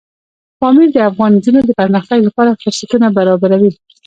[0.59, 3.71] پامیر د افغان نجونو د پرمختګ لپاره فرصتونه برابروي.